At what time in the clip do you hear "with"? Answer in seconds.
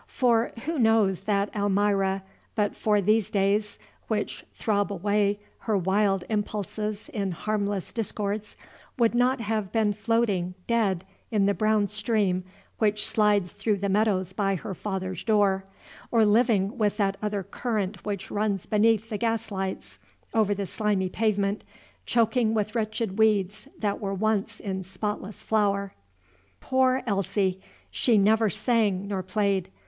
16.79-16.97, 22.55-22.73